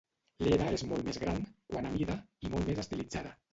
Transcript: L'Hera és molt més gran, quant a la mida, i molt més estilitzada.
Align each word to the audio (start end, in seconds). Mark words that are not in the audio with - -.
L'Hera 0.45 0.69
és 0.77 0.83
molt 0.91 1.09
més 1.09 1.19
gran, 1.25 1.37
quant 1.75 1.81
a 1.83 1.89
la 1.89 1.93
mida, 1.99 2.17
i 2.49 2.53
molt 2.57 2.69
més 2.73 2.85
estilitzada. 2.87 3.37